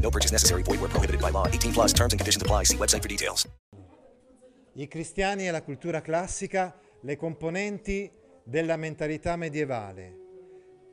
[0.00, 0.62] No purchase necessary.
[0.62, 1.46] Void where prohibited by law.
[1.46, 2.64] 18 plus terms and conditions apply.
[2.64, 3.48] See website for details.
[4.74, 8.10] I cristiani e la cultura classica, le componenti
[8.44, 10.18] della mentalità medievale.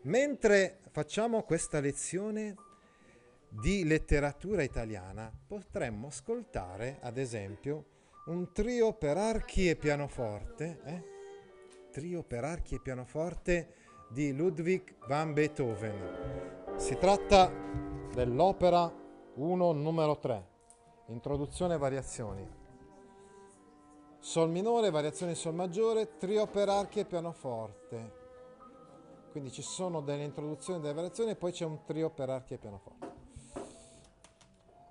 [0.03, 2.55] Mentre facciamo questa lezione
[3.49, 7.85] di letteratura italiana, potremmo ascoltare, ad esempio,
[8.25, 11.03] un trio per archi e pianoforte, eh?
[11.91, 13.73] trio per archi e pianoforte
[14.09, 16.75] di Ludwig van Beethoven.
[16.77, 17.51] Si tratta
[18.13, 18.91] dell'opera
[19.35, 20.47] 1 numero 3,
[21.07, 22.47] introduzione e variazioni.
[24.19, 28.25] Sol minore, variazione in Sol maggiore, trio per archi e pianoforte.
[29.31, 32.55] Quindi ci sono delle introduzioni e delle variazioni e poi c'è un trio per archi
[32.55, 33.07] e pianoforte.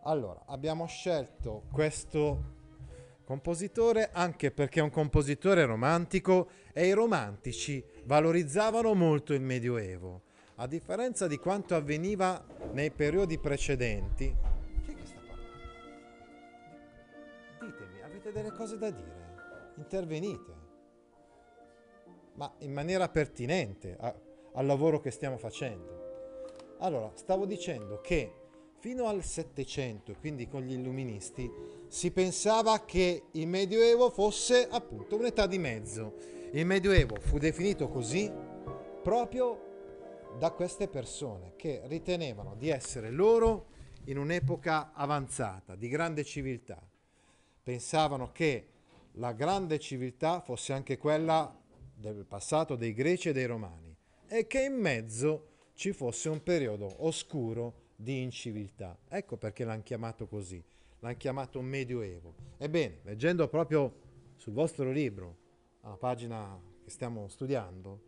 [0.05, 2.55] Allora, abbiamo scelto questo
[3.25, 10.23] compositore anche perché è un compositore romantico e i romantici valorizzavano molto il Medioevo.
[10.59, 14.35] A differenza di quanto avveniva nei periodi precedenti,
[14.83, 15.53] chi è che sta parlando?
[17.61, 19.35] Ditemi, avete delle cose da dire?
[19.77, 20.53] Intervenite,
[22.37, 24.15] ma in maniera pertinente a-
[24.55, 26.77] al lavoro che stiamo facendo.
[26.79, 28.33] Allora, stavo dicendo che
[28.79, 31.51] fino al Settecento, quindi con gli illuministi,
[31.89, 36.15] si pensava che il Medioevo fosse appunto un'età di mezzo.
[36.53, 38.33] Il Medioevo fu definito così
[39.03, 39.66] proprio
[40.37, 43.69] da queste persone che ritenevano di essere loro
[44.05, 46.81] in un'epoca avanzata, di grande civiltà.
[47.63, 48.69] Pensavano che
[49.13, 51.59] la grande civiltà fosse anche quella
[51.95, 53.97] del passato dei greci e dei romani
[54.29, 58.97] e che in mezzo ci fosse un periodo oscuro di inciviltà.
[59.09, 60.63] Ecco perché l'hanno chiamato così,
[61.01, 62.35] l'hanno chiamato Medioevo.
[62.59, 64.05] Ebbene, leggendo proprio
[64.37, 65.45] sul vostro libro,
[65.81, 68.06] alla pagina che stiamo studiando,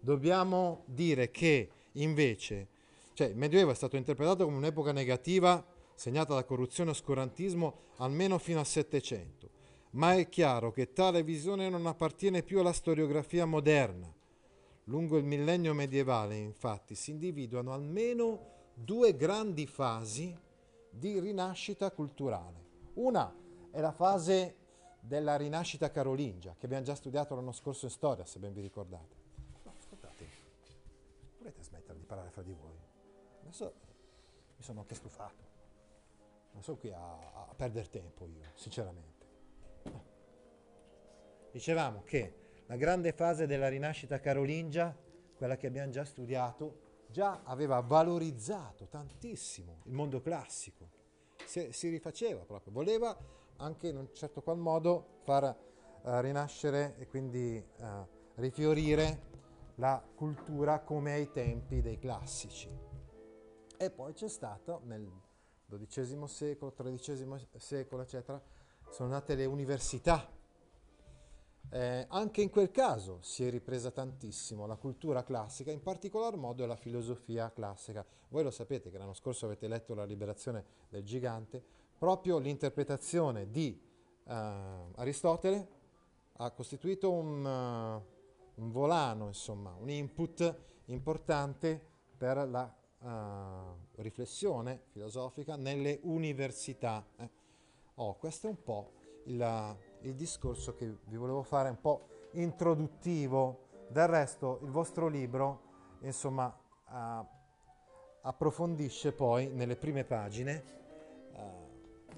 [0.00, 2.68] dobbiamo dire che invece,
[3.14, 5.64] cioè il Medioevo è stato interpretato come un'epoca negativa
[5.94, 9.50] segnata da corruzione e oscurantismo almeno fino al Settecento,
[9.90, 14.12] ma è chiaro che tale visione non appartiene più alla storiografia moderna.
[14.84, 20.34] Lungo il millennio medievale, infatti, si individuano almeno due grandi fasi
[20.88, 22.66] di rinascita culturale.
[22.94, 23.34] Una
[23.70, 24.54] è la fase
[25.00, 29.17] della rinascita carolingia, che abbiamo già studiato l'anno scorso in storia, se ben vi ricordate.
[32.08, 32.74] Parlare fra di voi?
[33.42, 33.74] Adesso
[34.56, 35.44] mi sono anche stufato.
[36.52, 39.26] Non sono qui a, a perdere tempo io, sinceramente.
[41.52, 44.96] Dicevamo che la grande fase della rinascita carolingia,
[45.36, 50.88] quella che abbiamo già studiato, già aveva valorizzato tantissimo il mondo classico,
[51.44, 53.16] si, si rifaceva proprio, voleva
[53.56, 59.27] anche in un certo qual modo far eh, rinascere e quindi eh, rifiorire
[59.78, 62.68] la cultura come ai tempi dei classici.
[63.76, 65.08] E poi c'è stato nel
[65.68, 68.42] XII secolo, XIII secolo, eccetera,
[68.90, 70.36] sono nate le università.
[71.70, 76.66] Eh, anche in quel caso si è ripresa tantissimo la cultura classica, in particolar modo
[76.66, 78.04] la filosofia classica.
[78.30, 81.62] Voi lo sapete che l'anno scorso avete letto La liberazione del gigante,
[81.98, 83.80] proprio l'interpretazione di
[84.24, 84.32] eh,
[84.96, 85.76] Aristotele
[86.40, 88.17] ha costituito un, uh,
[88.58, 91.80] un volano, insomma, un input importante
[92.16, 97.04] per la uh, riflessione filosofica nelle università.
[97.16, 97.30] Eh.
[97.96, 98.92] Oh, questo è un po'
[99.24, 103.66] il, il discorso che vi volevo fare, un po' introduttivo.
[103.88, 105.62] Del resto, il vostro libro,
[106.00, 106.54] insomma,
[106.90, 107.26] uh,
[108.22, 110.76] approfondisce poi nelle prime pagine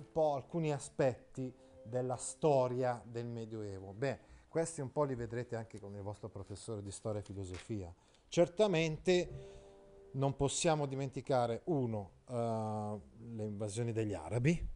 [0.01, 3.93] un po' alcuni aspetti della storia del Medioevo.
[3.93, 4.19] Beh,
[4.51, 7.95] questi un po' li vedrete anche con il vostro professore di storia e filosofia.
[8.27, 13.01] Certamente non possiamo dimenticare, uno, uh,
[13.37, 14.69] le invasioni degli arabi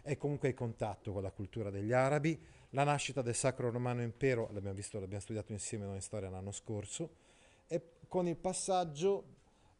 [0.00, 2.40] e comunque il contatto con la cultura degli arabi,
[2.70, 6.52] la nascita del Sacro Romano Impero, l'abbiamo visto, l'abbiamo studiato insieme noi in storia l'anno
[6.52, 7.10] scorso,
[7.66, 9.24] e con il passaggio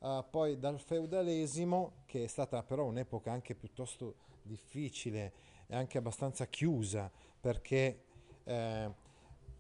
[0.01, 5.33] uh, poi dal feudalesimo, che è stata però un'epoca anche piuttosto difficile
[5.69, 7.09] e anche abbastanza chiusa,
[7.41, 8.03] perché
[8.43, 9.05] eh,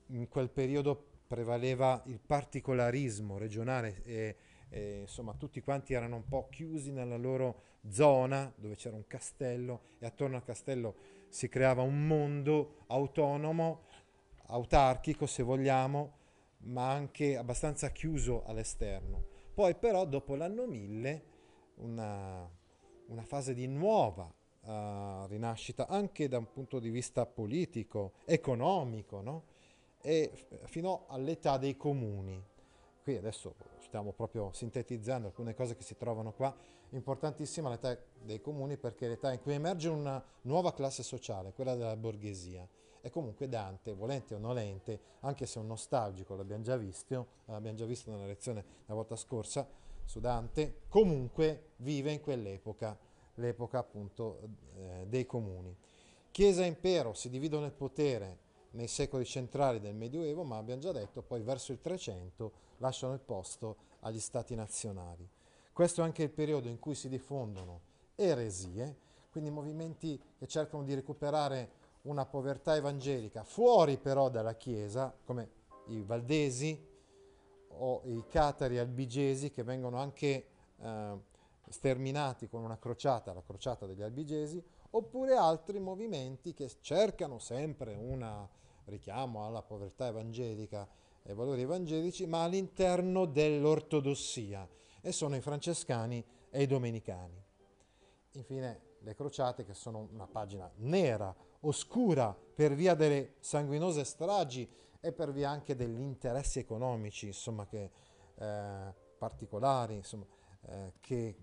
[0.09, 4.37] in quel periodo prevaleva il particolarismo regionale e,
[4.69, 9.81] e, insomma tutti quanti erano un po' chiusi nella loro zona dove c'era un castello
[9.99, 10.95] e attorno al castello
[11.29, 13.83] si creava un mondo autonomo,
[14.47, 16.13] autarchico se vogliamo,
[16.59, 19.25] ma anche abbastanza chiuso all'esterno.
[19.53, 21.25] Poi però dopo l'anno 1000
[21.77, 22.49] una,
[23.09, 29.45] una fase di nuova uh, rinascita anche da un punto di vista politico, economico, no?
[30.07, 30.31] E
[30.67, 32.41] fino all'età dei comuni.
[33.03, 36.55] Qui adesso stiamo proprio sintetizzando alcune cose che si trovano qua,
[36.91, 41.75] importantissima l'età dei comuni perché è l'età in cui emerge una nuova classe sociale, quella
[41.75, 42.69] della borghesia.
[43.01, 47.77] E comunque Dante, volente o nolente, anche se è un nostalgico, l'abbiamo già visto, l'abbiamo
[47.77, 49.69] già visto nella lezione la volta scorsa
[50.05, 52.97] su Dante, comunque vive in quell'epoca,
[53.35, 54.39] l'epoca appunto
[54.77, 55.77] eh, dei comuni.
[56.31, 58.45] Chiesa e impero si dividono il potere
[58.77, 63.21] nei secoli centrali del Medioevo, ma abbiamo già detto, poi verso il 300 lasciano il
[63.21, 65.29] posto agli stati nazionali.
[65.73, 67.81] Questo è anche il periodo in cui si diffondono
[68.15, 68.97] eresie,
[69.31, 75.51] quindi movimenti che cercano di recuperare una povertà evangelica fuori però dalla Chiesa, come
[75.87, 76.95] i Valdesi
[77.79, 80.47] o i Catari albigesi che vengono anche
[80.79, 81.19] eh,
[81.69, 88.23] sterminati con una crociata, la crociata degli albigesi, oppure altri movimenti che cercano sempre un
[88.87, 90.89] richiamo alla povertà evangelica
[91.23, 94.69] e ai valori evangelici, ma all'interno dell'ortodossia,
[95.01, 97.43] e sono i francescani e i domenicani.
[98.33, 104.69] Infine le crociate che sono una pagina nera, oscura, per via delle sanguinose stragi
[105.01, 107.91] e per via anche degli interessi economici, insomma, che,
[108.35, 110.27] eh, particolari, insomma,
[110.63, 111.37] eh, che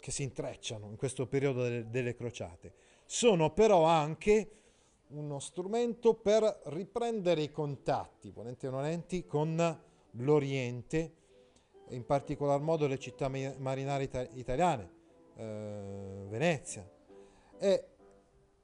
[0.00, 2.72] che si intrecciano in questo periodo delle, delle crociate.
[3.04, 4.59] Sono però anche
[5.10, 9.80] uno strumento per riprendere i contatti, volenti o nolenti, con
[10.12, 11.14] l'Oriente,
[11.88, 14.90] in particolar modo le città marinare ita- italiane,
[15.34, 16.88] eh, Venezia,
[17.58, 17.84] e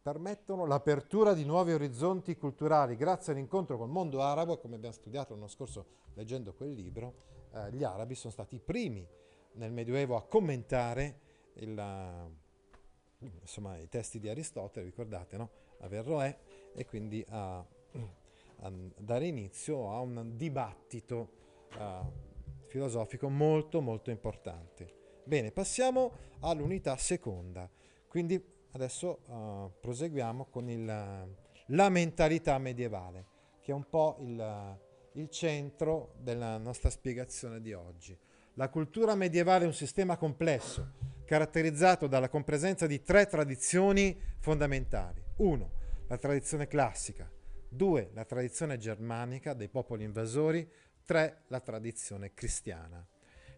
[0.02, 5.48] permettono l'apertura di nuovi orizzonti culturali grazie all'incontro col mondo arabo, come abbiamo studiato l'anno
[5.48, 7.14] scorso leggendo quel libro,
[7.52, 9.06] eh, gli arabi sono stati i primi
[9.54, 11.20] nel Medioevo a commentare
[11.54, 12.30] il,
[13.40, 15.50] insomma, i testi di Aristotele, ricordate, no?
[15.80, 16.36] Averroè,
[16.74, 21.30] e quindi a, a dare inizio a un dibattito
[21.78, 22.10] uh,
[22.66, 24.92] filosofico molto molto importante.
[25.24, 27.68] Bene, passiamo all'unità seconda.
[28.08, 28.42] Quindi
[28.72, 30.84] adesso uh, proseguiamo con il,
[31.66, 33.26] la mentalità medievale,
[33.60, 34.78] che è un po' il,
[35.12, 38.16] il centro della nostra spiegazione di oggi.
[38.54, 40.92] La cultura medievale è un sistema complesso
[41.26, 45.25] caratterizzato dalla compresenza di tre tradizioni fondamentali.
[45.36, 45.70] Uno,
[46.06, 47.30] la tradizione classica.
[47.68, 50.66] Due, la tradizione germanica dei popoli invasori.
[51.04, 53.06] Tre, la tradizione cristiana.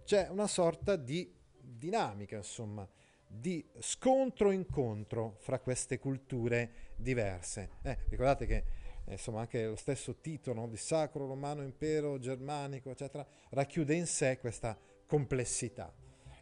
[0.05, 2.89] C'è una sorta di dinamica, insomma,
[3.27, 7.71] di scontro-incontro fra queste culture diverse.
[7.83, 8.65] Eh, ricordate che
[9.05, 14.39] eh, insomma, anche lo stesso titolo di Sacro Romano Impero Germanico, eccetera, racchiude in sé
[14.39, 14.77] questa
[15.07, 15.95] complessità.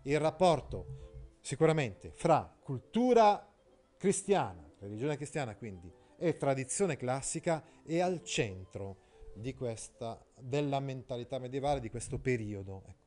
[0.02, 3.52] Il rapporto sicuramente fra cultura
[3.96, 9.04] cristiana, religione cristiana quindi, e tradizione classica è al centro
[9.56, 12.82] questa, della mentalità medievale di questo periodo.
[12.86, 13.04] Ecco.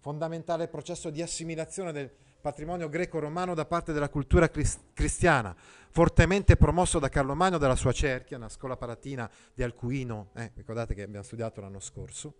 [0.00, 2.10] Fondamentale processo di assimilazione del
[2.40, 8.36] patrimonio greco-romano da parte della cultura cristiana, fortemente promosso da Carlo Magno dalla sua cerchia,
[8.36, 12.34] una scuola palatina di Alcuino, eh, ricordate che abbiamo studiato l'anno scorso,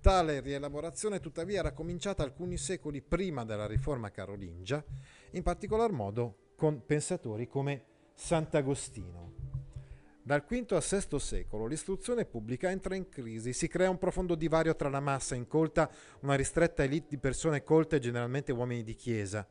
[0.00, 4.82] Tale rielaborazione tuttavia era cominciata alcuni secoli prima della riforma carolingia,
[5.32, 7.84] in particolar modo con pensatori come
[8.14, 9.32] Sant'Agostino.
[10.20, 14.74] Dal V al VI secolo l'istruzione pubblica entra in crisi, si crea un profondo divario
[14.74, 15.88] tra la massa incolta,
[16.22, 19.46] una ristretta elite di persone colte, generalmente uomini di chiesa.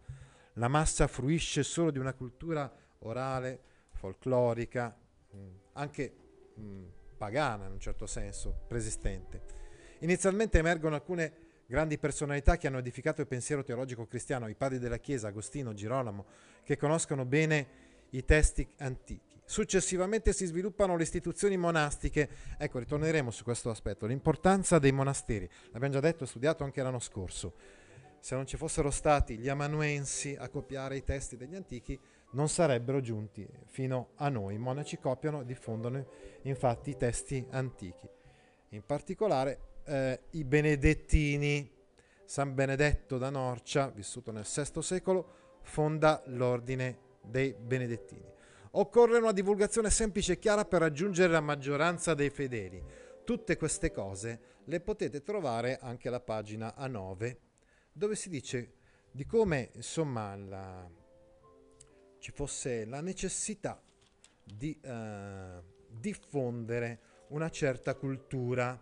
[0.56, 3.62] La massa fruisce solo di una cultura orale,
[3.94, 4.94] folclorica,
[5.72, 6.14] anche
[7.18, 9.44] pagana in un certo senso, preesistente.
[10.00, 14.98] Inizialmente emergono alcune grandi personalità che hanno edificato il pensiero teologico cristiano, i padri della
[14.98, 16.26] Chiesa, Agostino, Girolamo,
[16.64, 17.68] che conoscono bene
[18.12, 19.36] i testi antichi.
[19.44, 22.30] Successivamente si sviluppano le istituzioni monastiche.
[22.58, 25.50] Ecco, ritorneremo su questo aspetto, l'importanza dei monasteri.
[25.72, 27.54] L'abbiamo già detto e studiato anche l'anno scorso.
[28.20, 31.98] Se non ci fossero stati gli amanuensi a copiare i testi degli antichi,
[32.32, 34.56] non sarebbero giunti fino a noi.
[34.56, 36.06] I monaci copiano e diffondono
[36.42, 38.08] infatti i testi antichi.
[38.70, 41.76] In particolare eh, i benedettini.
[42.26, 48.36] San Benedetto da Norcia, vissuto nel VI secolo, fonda l'ordine dei benedettini.
[48.72, 52.84] Occorre una divulgazione semplice e chiara per raggiungere la maggioranza dei fedeli.
[53.24, 57.38] Tutte queste cose le potete trovare anche alla pagina A9,
[57.92, 58.74] dove si dice
[59.12, 60.90] di come insomma la,
[62.20, 63.82] ci fosse la necessità
[64.44, 68.80] di eh, diffondere una certa cultura.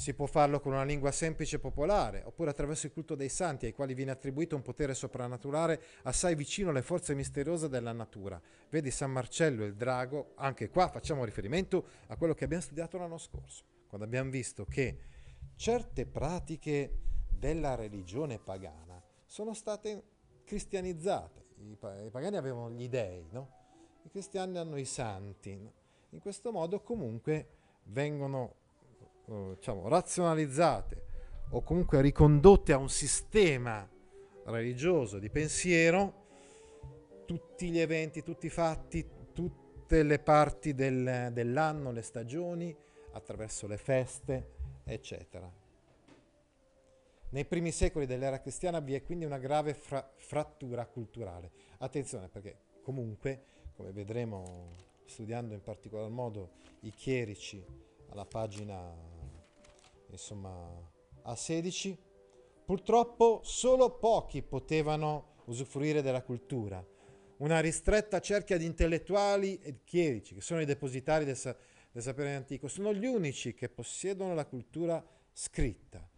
[0.00, 3.66] Si può farlo con una lingua semplice e popolare, oppure attraverso il culto dei santi,
[3.66, 8.40] ai quali viene attribuito un potere soprannaturale assai vicino alle forze misteriose della natura.
[8.70, 12.96] Vedi San Marcello e il drago, anche qua facciamo riferimento a quello che abbiamo studiato
[12.96, 15.00] l'anno scorso, quando abbiamo visto che
[15.54, 20.02] certe pratiche della religione pagana sono state
[20.44, 21.44] cristianizzate.
[21.58, 21.76] I,
[22.10, 23.50] pagani avevano gli dei, no?
[24.04, 25.58] i cristiani hanno i santi.
[25.58, 25.72] No?
[26.12, 27.48] In questo modo comunque
[27.82, 28.59] vengono
[29.54, 31.08] diciamo, razionalizzate
[31.50, 33.88] o comunque ricondotte a un sistema
[34.44, 36.18] religioso di pensiero
[37.26, 42.76] tutti gli eventi, tutti i fatti, tutte le parti del, dell'anno, le stagioni,
[43.12, 44.50] attraverso le feste,
[44.84, 45.48] eccetera.
[47.32, 51.52] Nei primi secoli dell'era cristiana vi è quindi una grave fra- frattura culturale.
[51.78, 53.44] Attenzione perché comunque,
[53.76, 54.72] come vedremo
[55.04, 57.64] studiando in particolar modo i chierici
[58.08, 59.09] alla pagina
[60.12, 60.68] insomma,
[61.26, 61.96] A16,
[62.64, 66.84] purtroppo solo pochi potevano usufruire della cultura.
[67.38, 71.56] Una ristretta cerchia di intellettuali e chierici, che sono i depositari del, sa-
[71.90, 76.08] del sapere antico, sono gli unici che possiedono la cultura scritta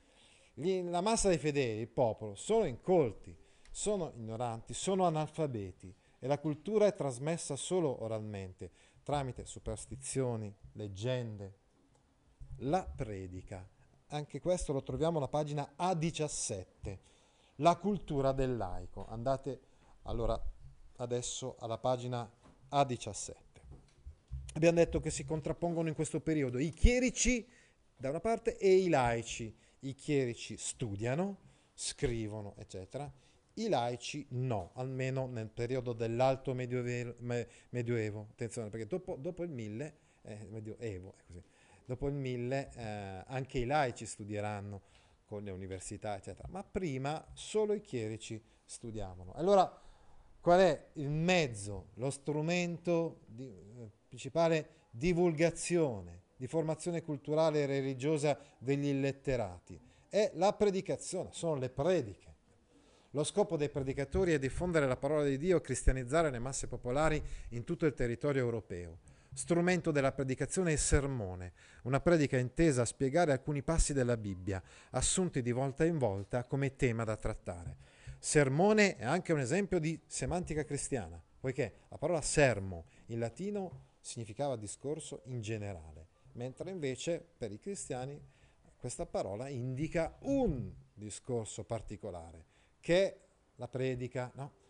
[0.54, 3.34] gli, la massa dei fedeli, il popolo, sono incolti,
[3.70, 8.70] sono ignoranti, sono analfabeti e la cultura è trasmessa solo oralmente,
[9.02, 11.61] tramite superstizioni, leggende.
[12.58, 13.66] La predica,
[14.12, 16.99] anche questo lo troviamo alla pagina A17,
[17.57, 19.07] la cultura del laico.
[19.09, 19.61] Andate
[20.02, 20.40] allora
[20.97, 22.31] adesso alla pagina
[22.71, 23.35] A17.
[24.54, 26.59] Abbiamo detto che si contrappongono in questo periodo.
[26.59, 27.47] I chierici
[27.97, 29.54] da una parte e i laici.
[29.81, 31.38] I chierici studiano,
[31.75, 33.11] scrivono, eccetera,
[33.54, 40.47] i laici no, almeno nel periodo dell'alto medioevo, attenzione perché dopo, dopo il 1000, eh,
[40.50, 41.42] medioevo, così,
[41.92, 44.80] dopo il 1000 eh, anche i laici studieranno
[45.26, 49.32] con le università, eccetera, ma prima solo i chierici studiavano.
[49.34, 49.70] Allora,
[50.40, 58.38] qual è il mezzo, lo strumento di, eh, principale divulgazione di formazione culturale e religiosa
[58.58, 59.78] degli illetterati.
[60.08, 62.30] È la predicazione, sono le prediche.
[63.11, 67.22] Lo scopo dei predicatori è diffondere la parola di Dio e cristianizzare le masse popolari
[67.50, 69.12] in tutto il territorio europeo.
[69.34, 71.52] Strumento della predicazione è sermone,
[71.84, 76.76] una predica intesa a spiegare alcuni passi della Bibbia, assunti di volta in volta come
[76.76, 77.76] tema da trattare.
[78.18, 84.56] Sermone è anche un esempio di semantica cristiana, poiché la parola sermo in latino significava
[84.56, 88.20] discorso in generale mentre invece per i cristiani
[88.76, 92.44] questa parola indica un discorso particolare,
[92.80, 93.18] che è
[93.56, 94.60] la predica, no?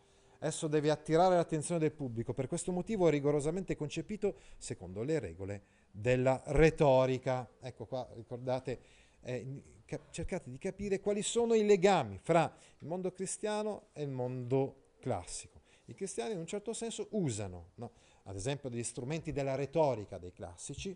[0.45, 5.63] Esso deve attirare l'attenzione del pubblico, per questo motivo è rigorosamente concepito secondo le regole
[5.89, 7.49] della retorica.
[7.61, 8.79] Ecco qua, ricordate,
[9.21, 9.63] eh,
[10.09, 15.61] cercate di capire quali sono i legami fra il mondo cristiano e il mondo classico.
[15.85, 17.91] I cristiani in un certo senso usano, no?
[18.23, 20.93] ad esempio, degli strumenti della retorica dei classici,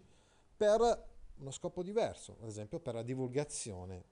[0.57, 1.05] per
[1.37, 4.03] uno scopo diverso, ad esempio per la divulgazione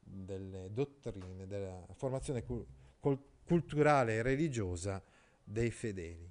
[0.00, 2.66] delle dottrine, della formazione cul-
[3.44, 5.02] culturale e religiosa
[5.42, 6.30] dei fedeli.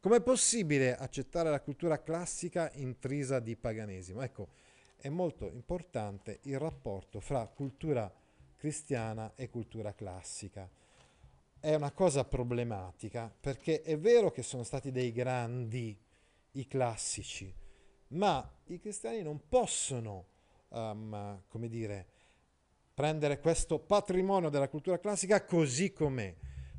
[0.00, 4.20] Com'è possibile accettare la cultura classica intrisa di paganesimo?
[4.20, 4.48] Ecco,
[4.96, 8.12] è molto importante il rapporto fra cultura
[8.56, 10.70] cristiana e cultura classica.
[11.58, 15.98] È una cosa problematica perché è vero che sono stati dei grandi
[16.52, 17.54] i classici,
[18.08, 20.26] ma i cristiani non possono,
[20.68, 22.06] um, come dire,
[22.94, 26.34] prendere questo patrimonio della cultura classica così com'è,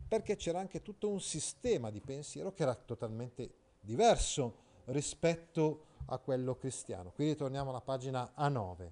[0.07, 6.55] perché c'era anche tutto un sistema di pensiero che era totalmente diverso rispetto a quello
[6.55, 7.12] cristiano.
[7.12, 8.91] Qui ritorniamo alla pagina A9.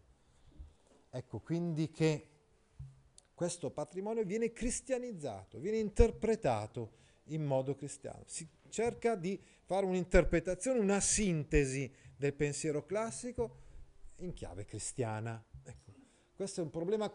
[1.11, 2.27] Ecco quindi che
[3.33, 8.23] questo patrimonio viene cristianizzato, viene interpretato in modo cristiano.
[8.25, 13.61] Si cerca di fare un'interpretazione, una sintesi del pensiero classico
[14.17, 15.43] in chiave cristiana.
[16.43, 17.09] Questo è un problema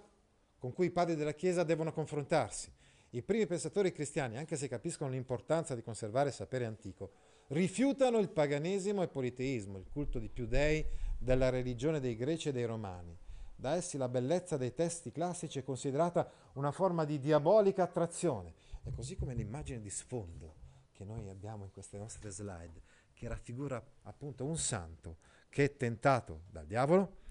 [0.56, 2.72] con cui i padri della Chiesa devono confrontarsi.
[3.10, 7.10] I primi pensatori cristiani, anche se capiscono l'importanza di conservare il sapere antico,
[7.48, 10.82] rifiutano il paganesimo e il politeismo, il culto di più dei
[11.18, 13.14] della religione dei greci e dei romani.
[13.54, 18.54] Da essi la bellezza dei testi classici è considerata una forma di diabolica attrazione.
[18.82, 20.54] E così come l'immagine di sfondo
[20.92, 22.80] che noi abbiamo in queste nostre slide,
[23.12, 25.18] che raffigura appunto un santo
[25.50, 27.26] che è tentato dal diavolo,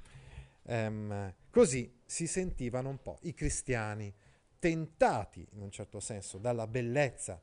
[0.67, 4.13] ehm, così si sentivano un po' i cristiani
[4.59, 7.41] tentati in un certo senso dalla bellezza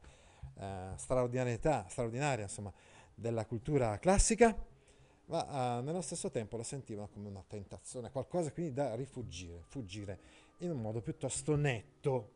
[0.56, 2.72] eh, straordinarietà, straordinaria insomma,
[3.14, 4.56] della cultura classica,
[5.26, 10.20] ma eh, nello stesso tempo la sentivano come una tentazione, qualcosa quindi da rifugire, fuggire
[10.58, 12.32] in un modo piuttosto netto.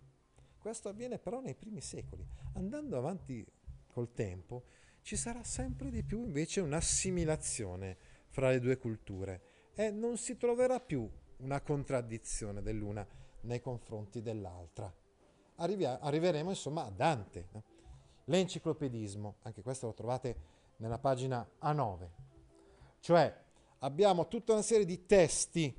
[0.58, 2.26] Questo avviene però nei primi secoli.
[2.54, 3.46] Andando avanti
[3.86, 4.64] col tempo,
[5.02, 7.96] ci sarà sempre di più invece un'assimilazione
[8.28, 9.47] fra le due culture
[9.80, 13.06] e non si troverà più una contraddizione dell'una
[13.42, 14.92] nei confronti dell'altra.
[15.58, 17.48] Arrivia, arriveremo insomma a Dante.
[17.52, 17.62] No?
[18.24, 20.36] L'enciclopedismo, anche questo lo trovate
[20.78, 22.08] nella pagina A9,
[22.98, 23.32] cioè
[23.78, 25.72] abbiamo tutta una serie di testi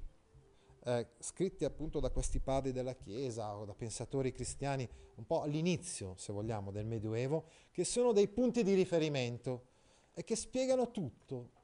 [0.81, 6.15] eh, scritti appunto da questi padri della Chiesa o da pensatori cristiani un po' all'inizio,
[6.15, 9.65] se vogliamo, del Medioevo, che sono dei punti di riferimento
[10.13, 11.57] e che spiegano tutto.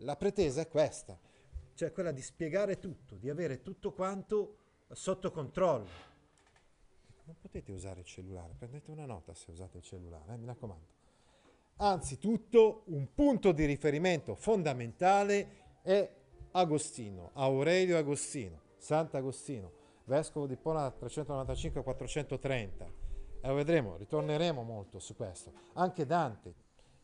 [0.00, 1.16] La pretesa è questa,
[1.78, 4.56] cioè quella di spiegare tutto, di avere tutto quanto
[4.90, 5.86] sotto controllo.
[7.22, 10.86] Non potete usare il cellulare, prendete una nota se usate il cellulare, eh, mi raccomando.
[11.76, 16.10] Anzitutto, un punto di riferimento fondamentale è
[16.50, 19.70] Agostino, Aurelio Agostino, Sant'Agostino,
[20.06, 22.92] vescovo di Pona 395-430.
[23.40, 25.52] E lo vedremo, ritorneremo molto su questo.
[25.74, 26.54] Anche Dante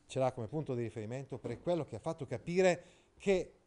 [0.07, 2.83] ce l'ha come punto di riferimento per quello che ha fatto capire
[3.17, 3.59] che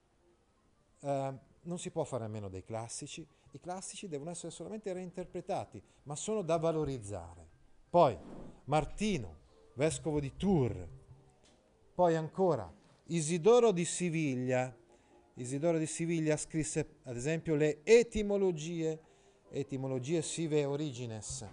[0.99, 5.81] eh, non si può fare a meno dei classici, i classici devono essere solamente reinterpretati,
[6.03, 7.47] ma sono da valorizzare.
[7.89, 8.17] Poi
[8.65, 9.37] Martino,
[9.73, 10.87] vescovo di Tours,
[11.93, 12.71] poi ancora
[13.05, 14.75] Isidoro di Siviglia,
[15.35, 18.99] Isidoro di Siviglia scrisse ad esempio le etimologie,
[19.49, 21.47] etimologie sive origines.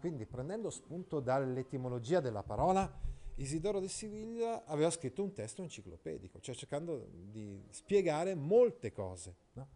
[0.00, 2.88] Quindi prendendo spunto dall'etimologia della parola,
[3.40, 9.34] Isidoro di Siviglia aveva scritto un testo enciclopedico, cioè cercando di spiegare molte cose.
[9.52, 9.68] No?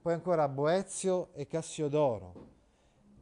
[0.00, 2.48] Poi ancora Boezio e Cassiodoro.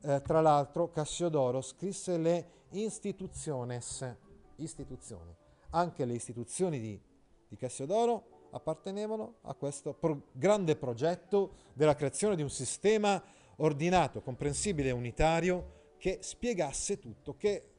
[0.03, 4.17] Eh, tra l'altro Cassiodoro scrisse le institutiones,
[4.57, 5.35] istituzioni.
[5.71, 7.01] Anche le istituzioni di,
[7.49, 13.23] di Cassiodoro appartenevano a questo pro- grande progetto della creazione di un sistema
[13.57, 17.77] ordinato, comprensibile e unitario che spiegasse tutto, che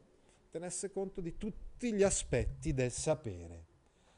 [0.50, 3.66] tenesse conto di tutti gli aspetti del sapere.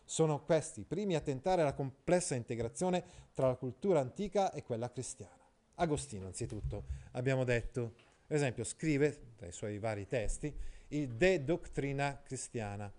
[0.04, 4.92] Sono questi i primi a tentare la complessa integrazione tra la cultura antica e quella
[4.92, 5.40] cristiana.
[5.76, 7.94] Agostino, anzitutto, abbiamo detto,
[8.28, 10.54] per esempio, scrive tra i suoi vari testi
[10.90, 12.92] il De Doctrina Cristiana.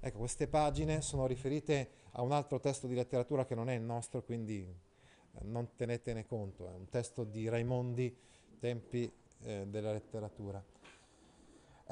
[0.00, 3.82] Ecco, queste pagine sono riferite a un altro testo di letteratura che non è il
[3.82, 8.14] nostro, quindi eh, non tenetene conto, è un testo di Raimondi,
[8.58, 9.10] tempi
[9.42, 10.62] eh, della letteratura.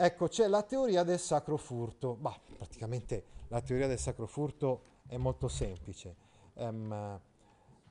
[0.03, 2.15] Ecco, c'è la teoria del sacro furto.
[2.15, 6.17] Bah, praticamente la teoria del sacro furto è molto semplice.
[6.55, 7.21] Um,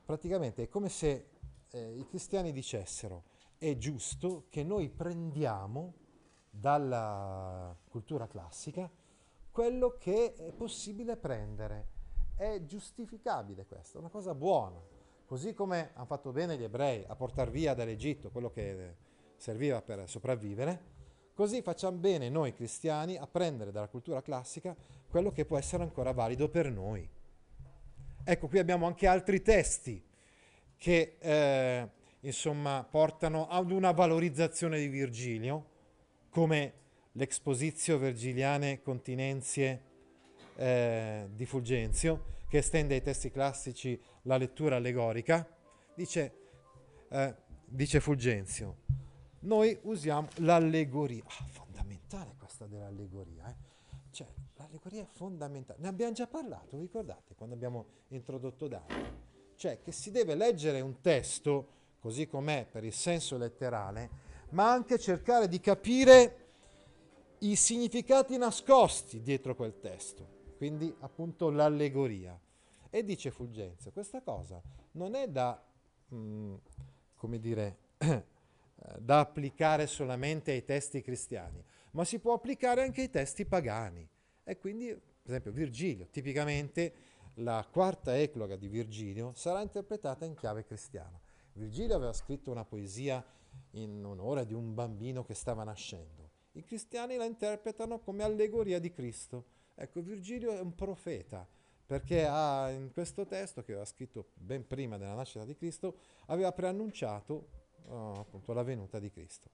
[0.04, 1.28] praticamente è come se
[1.70, 3.22] eh, i cristiani dicessero
[3.58, 5.94] è giusto che noi prendiamo
[6.50, 8.90] dalla cultura classica
[9.52, 11.86] quello che è possibile prendere
[12.34, 14.82] è giustificabile questo, è una cosa buona.
[15.26, 18.96] Così come hanno fatto bene gli ebrei a portare via dall'Egitto quello che
[19.36, 20.98] serviva per sopravvivere,
[21.34, 24.76] così facciamo bene noi cristiani a prendere dalla cultura classica
[25.08, 27.08] quello che può essere ancora valido per noi.
[28.22, 30.02] Ecco, qui abbiamo anche altri testi
[30.76, 31.88] che eh,
[32.20, 35.66] insomma portano ad una valorizzazione di Virgilio,
[36.30, 36.74] come
[37.12, 39.82] l'Expositio Virgiliane Continenzie
[40.56, 45.46] eh, di Fulgenzio, che estende ai testi classici la lettura allegorica,
[45.94, 46.34] dice,
[47.08, 48.76] eh, dice Fulgenzio,
[49.40, 51.22] noi usiamo l'allegoria.
[51.26, 53.48] Ah, fondamentale questa dell'allegoria.
[53.48, 53.54] Eh?
[54.10, 54.26] Cioè,
[54.56, 55.78] l'allegoria è fondamentale.
[55.80, 59.28] Ne abbiamo già parlato, vi ricordate, quando abbiamo introdotto Dante?
[59.56, 64.08] Cioè, che si deve leggere un testo così com'è per il senso letterale,
[64.50, 66.36] ma anche cercare di capire
[67.40, 72.38] i significati nascosti dietro quel testo quindi appunto l'allegoria.
[72.90, 75.58] E dice Fulgenzio, questa cosa non è da,
[76.08, 76.54] mh, mm,
[77.14, 77.78] come dire,
[78.98, 81.62] da applicare solamente ai testi cristiani,
[81.92, 84.08] ma si può applicare anche ai testi pagani.
[84.44, 86.92] E quindi, per esempio, Virgilio, tipicamente
[87.34, 91.18] la quarta ecloga di Virgilio sarà interpretata in chiave cristiana.
[91.52, 93.24] Virgilio aveva scritto una poesia
[93.72, 96.30] in onore di un bambino che stava nascendo.
[96.52, 101.48] I cristiani la interpretano come allegoria di Cristo Ecco, Virgilio è un profeta
[101.86, 106.52] perché ha, in questo testo, che aveva scritto ben prima della nascita di Cristo, aveva
[106.52, 107.48] preannunciato
[107.86, 109.48] uh, appunto la venuta di Cristo.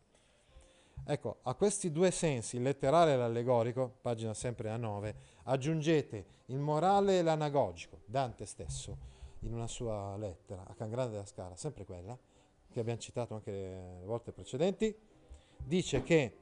[1.04, 6.58] Ecco, a questi due sensi, il letterale e l'allegorico, pagina sempre a 9, aggiungete il
[6.58, 8.96] morale e l'anagogico, Dante stesso,
[9.40, 12.18] in una sua lettera a Can Grande della Scala, sempre quella,
[12.68, 14.94] che abbiamo citato anche le volte precedenti,
[15.56, 16.36] dice che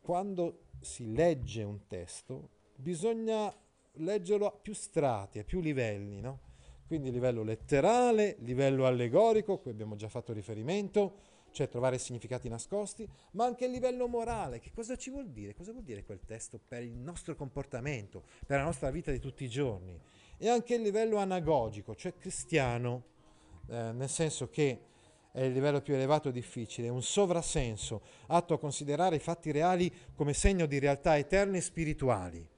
[0.00, 3.52] quando si legge un testo, bisogna
[3.94, 6.46] leggerlo a più strati, a più livelli, no?
[6.88, 11.16] Quindi livello letterale, livello allegorico, cui abbiamo già fatto riferimento,
[11.50, 14.58] cioè trovare significati nascosti, ma anche a livello morale.
[14.58, 15.54] Che cosa ci vuol dire?
[15.54, 19.44] Cosa vuol dire quel testo per il nostro comportamento, per la nostra vita di tutti
[19.44, 20.00] i giorni?
[20.38, 23.04] E anche a livello anagogico, cioè cristiano,
[23.68, 24.80] eh, nel senso che
[25.30, 29.92] è il livello più elevato e difficile, un sovrasenso atto a considerare i fatti reali
[30.14, 32.48] come segno di realtà eterne e spirituali.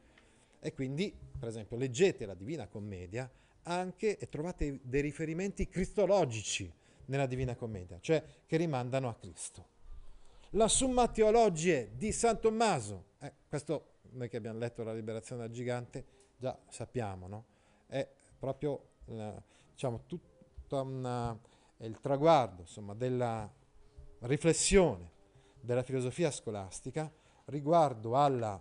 [0.61, 3.29] E quindi, per esempio, leggete la Divina Commedia
[3.71, 6.73] anche e trovate dei riferimenti cristologici
[7.07, 9.69] nella Divina Commedia, cioè che rimandano a Cristo.
[10.51, 15.51] La Summa Theologie di San Tommaso, eh, questo noi che abbiamo letto la liberazione dal
[15.51, 16.05] gigante
[16.37, 17.45] già sappiamo, no?
[17.87, 21.39] È proprio eh, diciamo, tutta una,
[21.79, 23.49] il traguardo insomma, della
[24.21, 25.19] riflessione
[25.61, 27.13] della filosofia scolastica
[27.47, 28.61] riguardo alla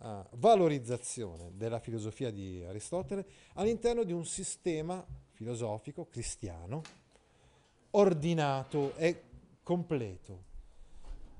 [0.00, 6.82] uh, valorizzazione della filosofia di Aristotele all'interno di un sistema filosofico cristiano
[7.92, 9.22] ordinato e
[9.62, 10.48] completo.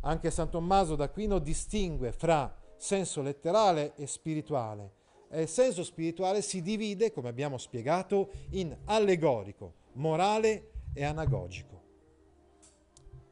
[0.02, 4.98] Anche San Tommaso d'Aquino distingue fra senso letterale e spirituale.
[5.30, 11.78] E il senso spirituale si divide, come abbiamo spiegato, in allegorico, morale e anagogico.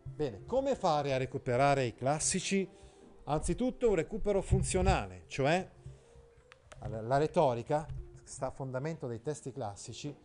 [0.05, 2.69] Bene, come fare a recuperare i classici?
[3.31, 5.69] Anzitutto un recupero funzionale, cioè
[6.88, 7.87] la retorica,
[8.25, 10.17] sta a fondamento dei testi classici,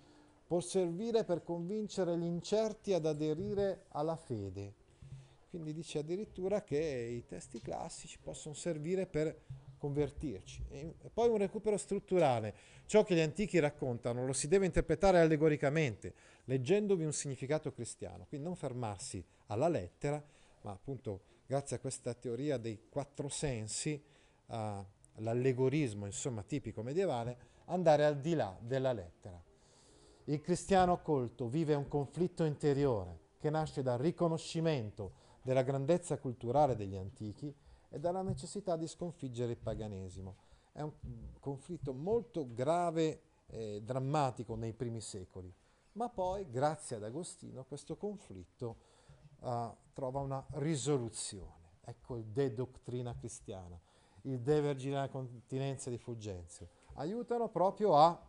[0.47, 4.73] può servire per convincere gli incerti ad aderire alla fede.
[5.49, 9.37] Quindi dice addirittura che i testi classici possono servire per
[9.77, 10.63] convertirci.
[10.69, 12.55] E poi un recupero strutturale.
[12.85, 16.13] Ciò che gli antichi raccontano lo si deve interpretare allegoricamente,
[16.45, 18.27] leggendovi un significato cristiano.
[18.29, 20.23] Quindi non fermarsi alla lettera,
[20.61, 24.03] ma appunto grazie a questa teoria dei quattro sensi,
[24.47, 24.55] uh,
[25.17, 29.39] l'allegorismo insomma tipico medievale, andare al di là della lettera.
[30.23, 35.13] Il cristiano colto vive un conflitto interiore che nasce dal riconoscimento
[35.43, 37.53] della grandezza culturale degli antichi
[37.87, 40.35] e dalla necessità di sconfiggere il paganesimo.
[40.71, 40.91] È un
[41.39, 45.53] conflitto molto grave e drammatico nei primi secoli,
[45.91, 48.92] ma poi, grazie ad Agostino, questo conflitto
[49.43, 51.61] uh, trova una risoluzione.
[51.85, 53.79] Ecco il de doctrina cristiana,
[54.21, 56.69] il de verginale continenza di Fulgenzio.
[56.95, 58.19] Aiutano proprio a,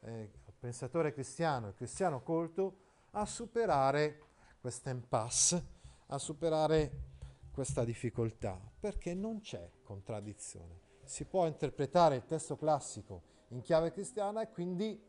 [0.00, 2.78] eh, il pensatore cristiano, il cristiano colto,
[3.12, 4.22] a superare
[4.60, 5.64] questa impasse,
[6.06, 7.14] a superare
[7.52, 10.80] questa difficoltà, perché non c'è contraddizione.
[11.04, 15.00] Si può interpretare il testo classico in chiave cristiana e quindi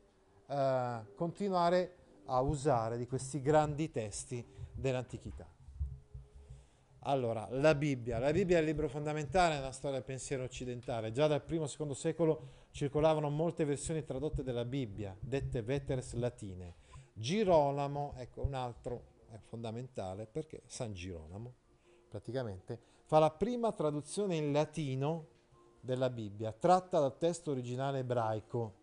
[0.47, 4.45] eh, continuare a usare di questi grandi testi
[4.77, 5.47] dell'antichità.
[7.01, 8.19] Allora, la Bibbia.
[8.19, 11.11] La Bibbia è il libro fondamentale nella storia del pensiero occidentale.
[11.11, 16.75] Già dal primo e secondo secolo circolavano molte versioni tradotte della Bibbia, dette veteres latine.
[17.13, 21.53] Girolamo, ecco un altro è fondamentale perché San Girolamo
[22.07, 25.27] praticamente fa la prima traduzione in latino
[25.79, 28.73] della Bibbia, tratta dal testo originale ebraico,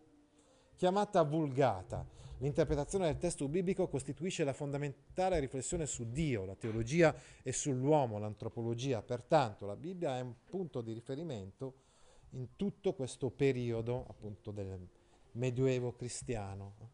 [0.75, 2.05] chiamata Vulgata
[2.39, 9.01] L'interpretazione del testo biblico costituisce la fondamentale riflessione su Dio, la teologia e sull'uomo, l'antropologia.
[9.01, 11.83] Pertanto la Bibbia è un punto di riferimento
[12.31, 14.85] in tutto questo periodo appunto del
[15.31, 16.93] Medioevo cristiano.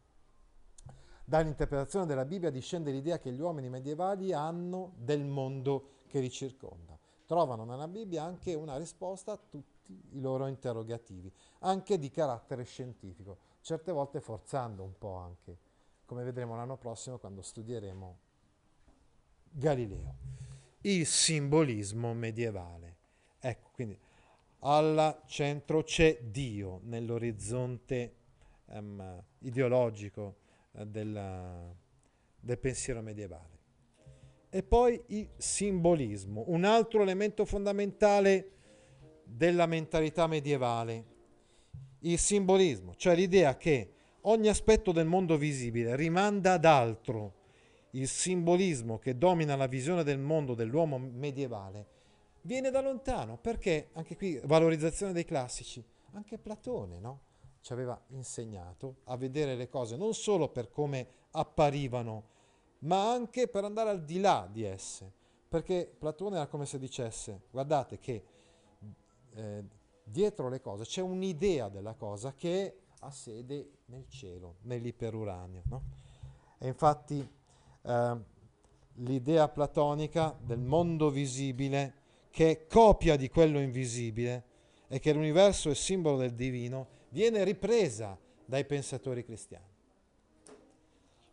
[1.24, 6.96] Dall'interpretazione della Bibbia discende l'idea che gli uomini medievali hanno del mondo che li circonda.
[7.26, 13.50] Trovano nella Bibbia anche una risposta a tutti i loro interrogativi, anche di carattere scientifico
[13.62, 15.58] certe volte forzando un po' anche,
[16.04, 18.18] come vedremo l'anno prossimo quando studieremo
[19.50, 20.14] Galileo.
[20.82, 22.96] Il simbolismo medievale.
[23.38, 23.98] Ecco, quindi
[24.60, 28.14] al centro c'è Dio nell'orizzonte
[28.66, 30.36] um, ideologico
[30.72, 31.72] uh, della,
[32.38, 33.60] del pensiero medievale.
[34.50, 38.50] E poi il simbolismo, un altro elemento fondamentale
[39.24, 41.12] della mentalità medievale
[42.02, 47.40] il simbolismo, cioè l'idea che ogni aspetto del mondo visibile rimanda ad altro.
[47.90, 51.86] Il simbolismo che domina la visione del mondo dell'uomo medievale
[52.42, 57.20] viene da lontano, perché anche qui valorizzazione dei classici, anche Platone no?
[57.60, 62.30] ci aveva insegnato a vedere le cose non solo per come apparivano,
[62.80, 65.12] ma anche per andare al di là di esse,
[65.48, 68.24] perché Platone era come se dicesse, guardate che
[69.34, 69.64] eh,
[70.04, 75.62] dietro le cose c'è un'idea della cosa che ha sede nel cielo, nell'iperuranio.
[75.66, 75.82] No?
[76.58, 77.28] E infatti
[77.82, 78.16] eh,
[78.94, 84.44] l'idea platonica del mondo visibile che è copia di quello invisibile
[84.88, 89.70] e che l'universo è simbolo del divino, viene ripresa dai pensatori cristiani.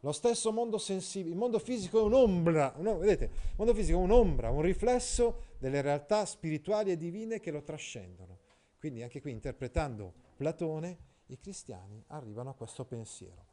[0.02, 4.02] Lo stesso mondo sensibile, il mondo fisico è un'ombra, un, vedete, il mondo fisico è
[4.02, 8.39] un'ombra, un riflesso delle realtà spirituali e divine che lo trascendono.
[8.80, 13.46] Quindi anche qui interpretando Platone, i cristiani arrivano a questo pensiero.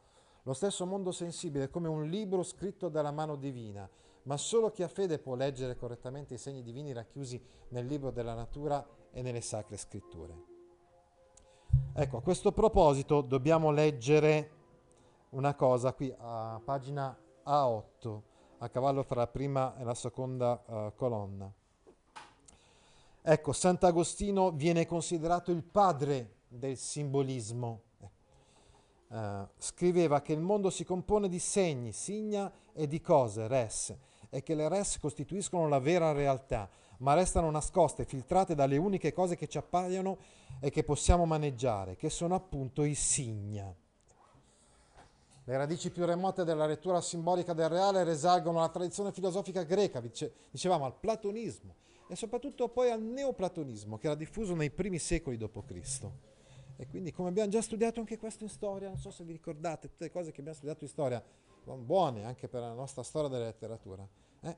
[0.45, 3.91] Lo stesso mondo sensibile è come un libro scritto dalla mano divina,
[4.23, 8.35] ma solo chi ha fede può leggere correttamente i segni divini racchiusi nel libro della
[8.35, 10.55] natura e nelle sacre scritture.
[11.93, 14.51] Ecco, a questo proposito dobbiamo leggere
[15.31, 18.21] una cosa qui a pagina A8,
[18.59, 21.53] a cavallo fra la prima e la seconda uh, colonna.
[23.29, 27.81] Ecco, Sant'Agostino viene considerato il padre del simbolismo.
[29.09, 33.93] Uh, scriveva che il mondo si compone di segni, signa e di cose, res,
[34.31, 39.35] e che le res costituiscono la vera realtà, ma restano nascoste, filtrate dalle uniche cose
[39.35, 40.19] che ci appaiono
[40.61, 43.75] e che possiamo maneggiare, che sono appunto i signa.
[45.45, 50.85] Le radici più remote della lettura simbolica del reale risalgono alla tradizione filosofica greca, dicevamo
[50.85, 51.75] al platonismo
[52.09, 56.11] e soprattutto poi al neoplatonismo che era diffuso nei primi secoli d.C.
[56.77, 59.89] E quindi come abbiamo già studiato anche questo in storia, non so se vi ricordate,
[59.89, 61.25] tutte le cose che abbiamo studiato in storia
[61.65, 64.07] buone anche per la nostra storia della letteratura.
[64.41, 64.57] Eh?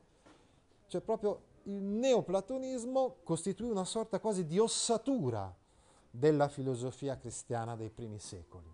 [0.88, 5.54] Cioè proprio il neoplatonismo costituì una sorta quasi di ossatura
[6.10, 8.66] della filosofia cristiana dei primi secoli.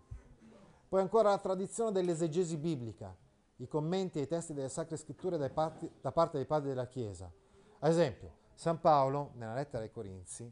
[0.87, 3.15] Poi ancora la tradizione dell'esegesi biblica,
[3.57, 7.31] i commenti ai testi delle sacre scritture da parte dei padri della Chiesa.
[7.79, 10.51] Ad esempio, San Paolo, nella lettera ai Corinzi,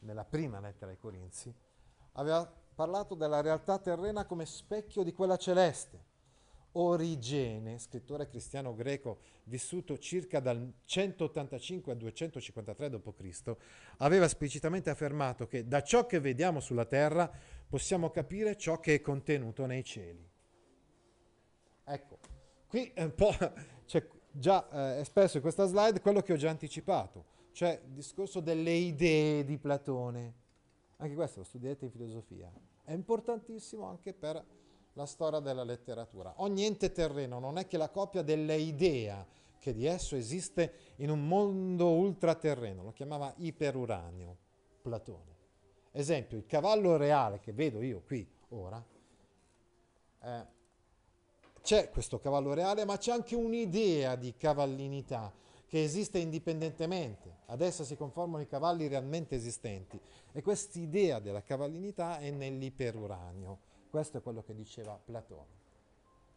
[0.00, 1.54] nella prima lettera ai Corinzi,
[2.12, 6.06] aveva parlato della realtà terrena come specchio di quella celeste.
[6.72, 13.56] Origene, scrittore cristiano greco vissuto circa dal 185 al 253 d.C.,
[13.98, 17.30] aveva esplicitamente affermato che da ciò che vediamo sulla terra
[17.68, 20.26] possiamo capire ciò che è contenuto nei cieli.
[21.84, 22.18] Ecco,
[22.68, 23.34] qui è un po'
[23.86, 24.06] c'è
[24.38, 28.72] già eh, espresso in questa slide quello che ho già anticipato, cioè il discorso delle
[28.72, 30.34] idee di Platone.
[30.96, 32.50] Anche questo lo studierete in filosofia.
[32.84, 34.42] È importantissimo anche per
[34.94, 36.34] la storia della letteratura.
[36.38, 39.26] Ogni ente terreno non è che la copia delle idee
[39.58, 44.36] che di esso esiste in un mondo ultraterreno, lo chiamava iperuranio
[44.80, 45.36] Platone.
[45.90, 48.82] Esempio, il cavallo reale che vedo io qui ora,
[50.20, 50.46] eh,
[51.68, 55.30] c'è questo cavallo reale, ma c'è anche un'idea di cavallinità
[55.66, 57.40] che esiste indipendentemente.
[57.48, 60.00] Adesso si conformano i cavalli realmente esistenti
[60.32, 63.58] e quest'idea della cavallinità è nell'iperuranio.
[63.90, 65.56] Questo è quello che diceva Platone.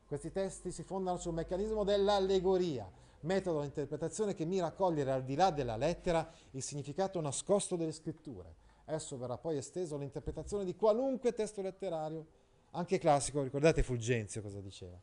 [0.06, 2.92] Questi testi si fondano sul meccanismo dell'allegoria,
[3.22, 7.78] metodo di interpretazione che mira a cogliere al di là della lettera il significato nascosto
[7.78, 12.26] delle scritture Esso verrà poi esteso all'interpretazione di qualunque testo letterario,
[12.72, 15.00] anche classico, ricordate Fulgenzio cosa diceva,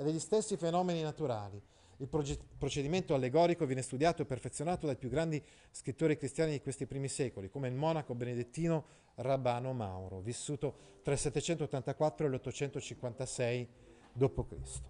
[0.00, 1.60] e degli stessi fenomeni naturali.
[1.98, 7.08] Il procedimento allegorico viene studiato e perfezionato dai più grandi scrittori cristiani di questi primi
[7.08, 8.84] secoli, come il monaco benedettino
[9.16, 13.66] Rabbano Mauro, vissuto tra il 784 e l'856
[14.14, 14.80] d.C.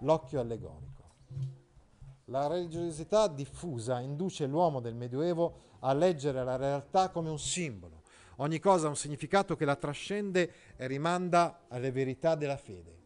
[0.00, 1.04] L'occhio allegorico.
[2.24, 8.02] La religiosità diffusa induce l'uomo del Medioevo a leggere la realtà come un simbolo.
[8.38, 12.97] Ogni cosa ha un significato che la trascende e rimanda alle verità della fede.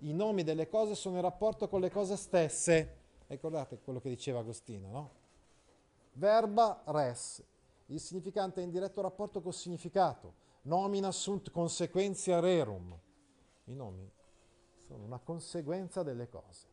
[0.00, 2.98] I nomi delle cose sono in rapporto con le cose stesse.
[3.26, 5.10] Ricordate quello che diceva Agostino, no?
[6.12, 7.42] Verba res,
[7.86, 10.34] il significante è in diretto rapporto col significato.
[10.62, 12.98] Nomina sunt consequentia rerum.
[13.64, 14.10] I nomi
[14.86, 16.70] sono una conseguenza delle cose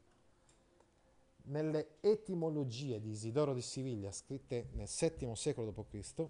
[1.48, 6.28] nelle etimologie di Isidoro di Siviglia, scritte nel VII secolo d.C.,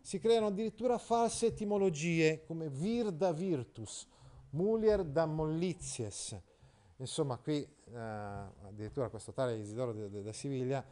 [0.00, 4.06] si creano addirittura false etimologie come vir da virtus,
[4.56, 6.36] mulier da mollizies.
[6.96, 10.84] Insomma, qui eh, addirittura questo tale Isidoro da Siviglia,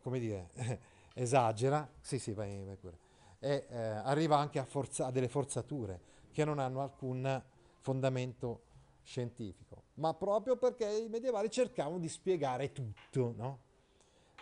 [0.00, 0.50] come dire,
[1.14, 2.98] esagera, sì sì, vai, vai pure,
[3.38, 6.00] e eh, arriva anche a, forza, a delle forzature
[6.32, 7.42] che non hanno alcun
[7.80, 8.62] fondamento
[9.02, 13.34] scientifico, ma proprio perché i medievali cercavano di spiegare tutto.
[13.36, 13.58] No?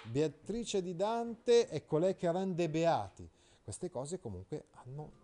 [0.05, 3.29] Beatrice di Dante è colei che rende beati.
[3.62, 5.19] Queste cose comunque hanno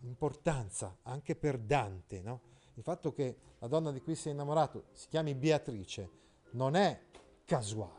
[0.00, 2.20] importanza anche per Dante.
[2.20, 2.40] No?
[2.74, 6.10] Il fatto che la donna di cui si è innamorato si chiami Beatrice
[6.52, 7.00] non è
[7.44, 7.96] casuale.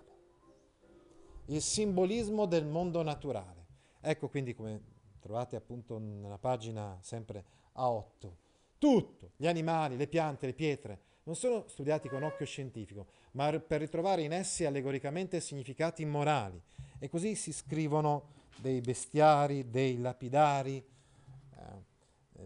[1.46, 3.66] Il simbolismo del mondo naturale.
[4.02, 4.82] Ecco quindi come
[5.20, 7.44] trovate appunto nella pagina sempre
[7.76, 8.48] A8
[8.80, 13.82] tutto, gli animali, le piante, le pietre, non sono studiati con occhio scientifico, ma per
[13.82, 16.60] ritrovare in essi allegoricamente significati morali
[16.98, 20.84] E così si scrivono dei bestiari, dei lapidari,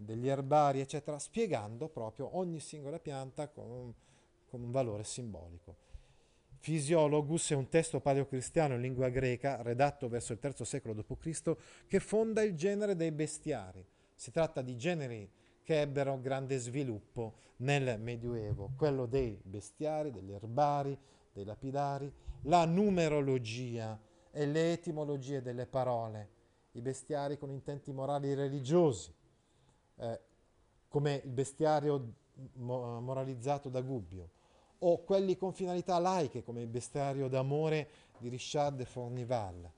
[0.00, 3.92] degli erbari, eccetera, spiegando proprio ogni singola pianta con,
[4.46, 5.76] con un valore simbolico.
[6.60, 12.00] Physiologus è un testo paleocristiano in lingua greca, redatto verso il III secolo d.C., che
[12.00, 13.84] fonda il genere dei bestiari.
[14.14, 15.30] Si tratta di generi
[15.62, 20.96] che ebbero grande sviluppo nel Medioevo, quello dei bestiari, degli erbari,
[21.32, 22.10] dei lapidari,
[22.42, 26.28] la numerologia e le etimologie delle parole,
[26.72, 29.12] i bestiari con intenti morali e religiosi,
[29.96, 30.20] eh,
[30.88, 32.12] come il bestiario
[32.54, 34.30] mo- moralizzato da Gubbio,
[34.78, 39.70] o quelli con finalità laiche, come il bestiario d'amore di Richard de Fornival.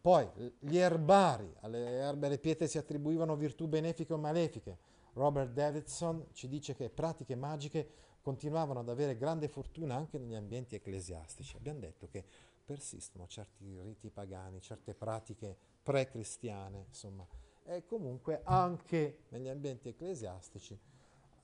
[0.00, 4.78] Poi gli erbari, alle erbe e alle pietre si attribuivano virtù benefiche o malefiche.
[5.14, 7.88] Robert Davidson ci dice che pratiche magiche
[8.22, 11.56] continuavano ad avere grande fortuna anche negli ambienti ecclesiastici.
[11.56, 12.24] Abbiamo detto che
[12.64, 17.26] persistono certi riti pagani, certe pratiche pre-cristiane, insomma,
[17.68, 20.78] e comunque anche negli ambienti ecclesiastici.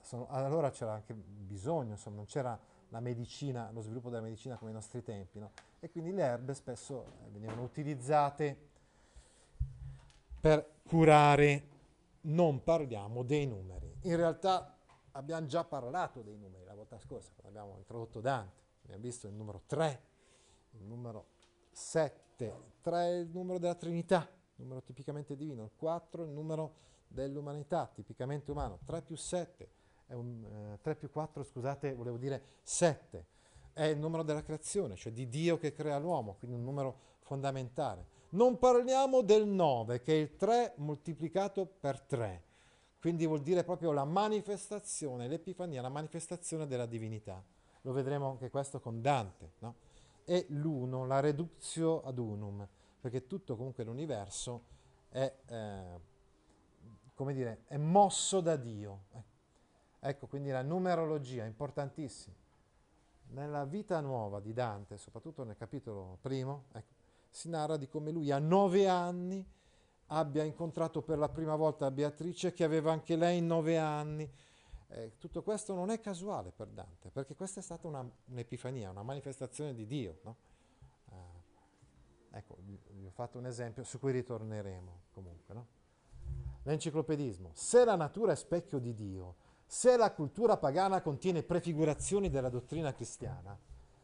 [0.01, 2.59] Sono, allora c'era anche bisogno, insomma, non c'era
[2.89, 5.53] la medicina, lo sviluppo della medicina come ai nostri tempi, no?
[5.81, 8.57] e quindi le erbe spesso eh, venivano utilizzate
[10.41, 11.73] per curare.
[12.23, 13.99] Non parliamo dei numeri.
[14.03, 14.79] In realtà
[15.13, 18.63] abbiamo già parlato dei numeri la volta scorsa, quando abbiamo introdotto Dante.
[18.85, 20.03] Abbiamo visto il numero 3,
[20.73, 21.27] il numero
[21.71, 26.75] 7, 3 è il numero della Trinità, numero tipicamente divino, il 4 è il numero
[27.09, 29.69] dell'umanità, tipicamente umano, 3 più 7
[30.07, 33.27] è un, eh, 3 più 4, scusate, volevo dire 7,
[33.73, 38.13] è il numero della creazione, cioè di Dio che crea l'uomo, quindi un numero fondamentale.
[38.31, 42.43] Non parliamo del 9, che è il 3 moltiplicato per 3,
[43.01, 47.43] quindi vuol dire proprio la manifestazione, l'Epifania, la manifestazione della divinità.
[47.83, 49.75] Lo vedremo anche questo con Dante, no?
[50.25, 52.67] E l'uno, la reductio ad unum,
[53.05, 54.63] perché tutto comunque l'universo
[55.11, 56.01] è, eh,
[57.13, 59.03] come dire, è mosso da Dio.
[59.11, 59.29] Ecco.
[60.01, 62.35] ecco, quindi la numerologia è importantissima.
[63.33, 66.95] Nella vita nuova di Dante, soprattutto nel capitolo primo, ecco,
[67.29, 69.47] si narra di come lui a nove anni
[70.07, 74.27] abbia incontrato per la prima volta Beatrice, che aveva anche lei nove anni.
[74.89, 79.03] Eh, tutto questo non è casuale per Dante, perché questa è stata una, un'epifania, una
[79.03, 80.21] manifestazione di Dio.
[80.23, 80.37] No?
[81.11, 82.57] Eh, ecco,
[83.15, 85.55] fatto un esempio su cui ritorneremo comunque.
[85.55, 85.67] No?
[86.65, 87.51] L'enciclopedismo.
[87.55, 92.93] Se la natura è specchio di Dio, se la cultura pagana contiene prefigurazioni della dottrina
[92.93, 93.57] cristiana,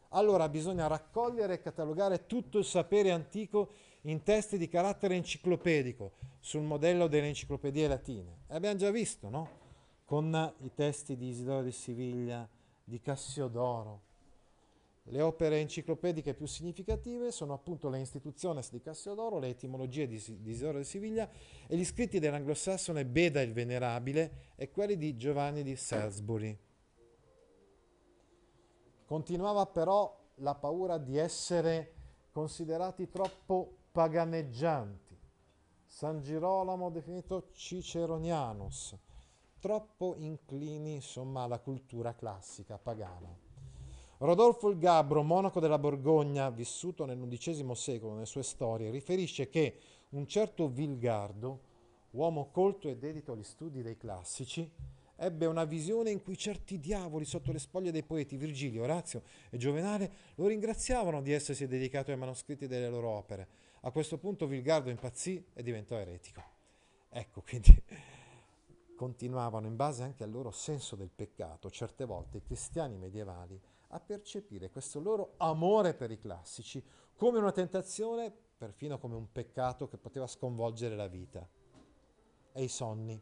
[0.09, 3.71] allora bisogna raccogliere e catalogare tutto il sapere antico
[4.01, 8.43] in testi di carattere enciclopedico, sul modello delle enciclopedie latine.
[8.47, 9.59] E abbiamo già visto, no?
[10.05, 12.47] Con i testi di Isidoro di Siviglia,
[12.83, 14.09] di Cassiodoro.
[15.05, 20.51] Le opere enciclopediche più significative sono appunto le Institutiones di Cassiodoro, le etimologie di, di
[20.51, 21.29] Isidoro di Siviglia
[21.67, 26.57] e gli scritti dell'anglosassone Beda il Venerabile e quelli di Giovanni di Salisbury.
[29.05, 31.93] Continuava però la paura di essere
[32.31, 35.19] considerati troppo paganeggianti.
[35.85, 38.97] San Girolamo definito ciceronianus,
[39.59, 43.50] troppo inclini insomma alla cultura classica pagana.
[44.21, 49.75] Rodolfo il Gabbro, monaco della Borgogna, vissuto nell'undicesimo secolo nelle sue storie, riferisce che
[50.09, 51.61] un certo Vilgardo,
[52.11, 54.71] uomo colto e dedito agli studi dei classici,
[55.15, 59.57] ebbe una visione in cui certi diavoli sotto le spoglie dei poeti Virgilio, Orazio e
[59.57, 63.47] Giovenale lo ringraziavano di essersi dedicato ai manoscritti delle loro opere.
[63.81, 66.43] A questo punto Vilgardo impazzì e diventò eretico.
[67.09, 67.75] Ecco, quindi
[68.95, 73.59] continuavano in base anche al loro senso del peccato, certe volte i cristiani medievali,
[73.91, 76.83] a percepire questo loro amore per i classici
[77.15, 81.47] come una tentazione, perfino come un peccato che poteva sconvolgere la vita
[82.53, 83.21] e i sonni.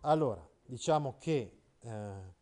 [0.00, 2.34] Allora, diciamo che eh,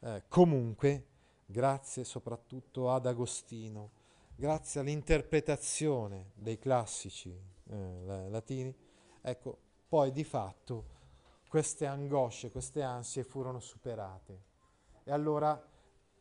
[0.00, 1.06] eh, comunque,
[1.46, 3.90] grazie soprattutto ad Agostino,
[4.36, 8.74] grazie all'interpretazione dei classici eh, latini,
[9.20, 9.58] ecco,
[9.88, 10.92] poi di fatto
[11.48, 14.53] queste angosce, queste ansie furono superate.
[15.04, 15.62] E allora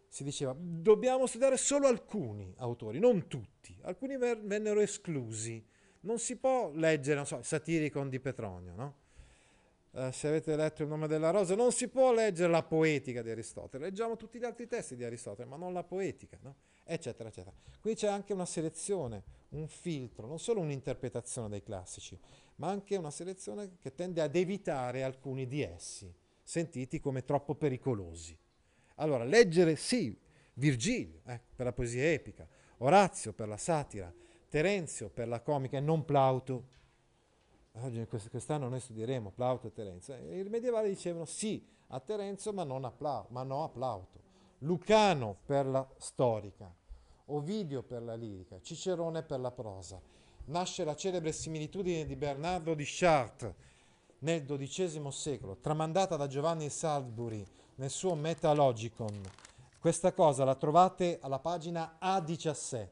[0.08, 3.76] si diceva, dobbiamo studiare solo alcuni autori, non tutti.
[3.82, 5.66] Alcuni vennero esclusi.
[6.02, 8.96] Non si può leggere, non so, Satiricon di Petronio, no?
[9.96, 13.30] eh, se avete letto il nome della rosa, non si può leggere la poetica di
[13.30, 16.56] Aristotele, leggiamo tutti gli altri testi di Aristotele, ma non la poetica, no?
[16.84, 17.56] eccetera, eccetera.
[17.80, 22.20] Qui c'è anche una selezione, un filtro, non solo un'interpretazione dei classici,
[22.56, 28.38] ma anche una selezione che tende ad evitare alcuni di essi, sentiti come troppo pericolosi.
[28.96, 30.16] Allora, leggere sì,
[30.56, 34.14] Virgilio, eh, per la poesia epica, Orazio per la satira,
[34.50, 36.72] Terenzio per la comica e non Plauto.
[37.72, 40.14] Oggi quest'anno noi studieremo Plauto e Terenzio.
[40.16, 44.22] E I medievali dicevano sì a Terenzio ma, non a Plauto, ma no a Plauto.
[44.60, 46.72] Lucano per la storica,
[47.28, 50.00] Ovidio per la lirica, Cicerone per la prosa.
[50.46, 53.56] Nasce la celebre similitudine di Bernardo di Chartres
[54.20, 57.46] nel XII secolo, tramandata da Giovanni Salisbury
[57.76, 59.22] nel suo Metalogicon.
[59.80, 62.88] Questa cosa la trovate alla pagina A17.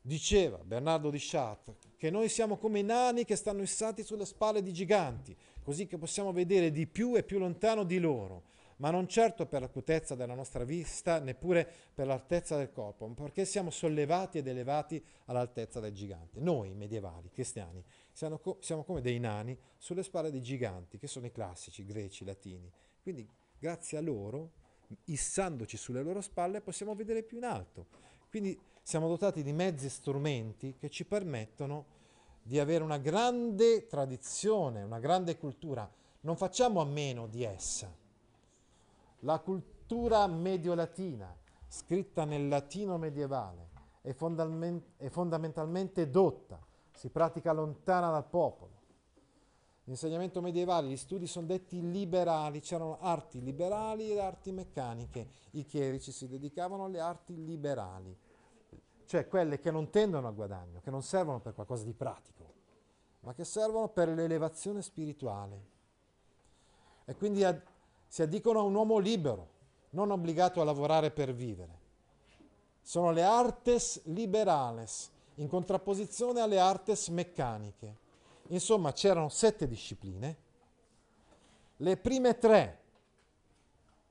[0.00, 4.72] Diceva Bernardo di Chartres che noi siamo come nani che stanno issati sulle spalle di
[4.72, 9.46] giganti, così che possiamo vedere di più e più lontano di loro ma non certo
[9.46, 14.46] per l'acutezza della nostra vista, neppure per l'altezza del corpo, ma perché siamo sollevati ed
[14.46, 16.40] elevati all'altezza del gigante.
[16.40, 17.82] Noi, medievali, cristiani,
[18.12, 22.24] siamo, co- siamo come dei nani sulle spalle dei giganti, che sono i classici, greci,
[22.24, 22.70] latini.
[23.06, 23.24] Quindi,
[23.56, 24.50] grazie a loro,
[25.04, 27.86] issandoci sulle loro spalle, possiamo vedere più in alto.
[28.28, 31.84] Quindi siamo dotati di mezzi e strumenti che ci permettono
[32.42, 35.88] di avere una grande tradizione, una grande cultura.
[36.22, 37.88] Non facciamo a meno di essa
[39.20, 41.32] la cultura mediolatina,
[41.68, 43.68] scritta nel latino medievale,
[44.00, 46.58] è, fondament- è fondamentalmente dotta,
[46.90, 48.75] si pratica lontana dal popolo.
[49.88, 55.28] L'insegnamento medievale, gli studi sono detti liberali, c'erano arti liberali ed arti meccaniche.
[55.52, 58.16] I chierici si dedicavano alle arti liberali,
[59.04, 62.52] cioè quelle che non tendono al guadagno, che non servono per qualcosa di pratico,
[63.20, 65.74] ma che servono per l'elevazione spirituale.
[67.04, 67.44] E quindi
[68.08, 69.50] si addicono a un uomo libero,
[69.90, 71.78] non obbligato a lavorare per vivere.
[72.82, 78.04] Sono le artes liberales, in contrapposizione alle artes meccaniche.
[78.48, 80.44] Insomma, c'erano sette discipline.
[81.78, 82.80] Le prime tre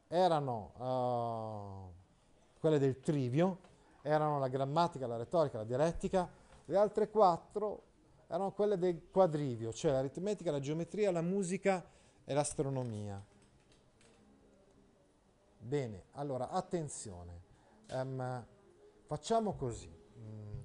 [0.07, 3.59] erano uh, quelle del trivio,
[4.01, 6.29] erano la grammatica, la retorica, la dialettica.
[6.65, 7.83] Le altre quattro
[8.27, 11.83] erano quelle del quadrivio, cioè l'aritmetica, la geometria, la musica
[12.23, 13.23] e l'astronomia.
[15.57, 17.41] Bene, allora attenzione,
[17.91, 18.45] um,
[19.05, 19.89] facciamo così.
[20.19, 20.59] Mm,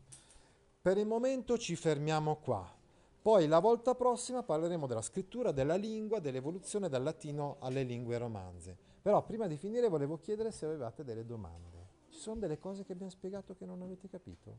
[0.82, 2.78] per il momento ci fermiamo qua.
[3.22, 8.74] Poi la volta prossima parleremo della scrittura, della lingua, dell'evoluzione dal latino alle lingue romanze.
[9.02, 11.88] Però prima di finire volevo chiedere se avevate delle domande.
[12.08, 14.58] Ci sono delle cose che abbiamo spiegato che non avete capito?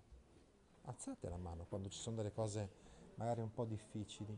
[0.83, 2.69] Alzate la mano quando ci sono delle cose
[3.15, 4.37] magari un po' difficili.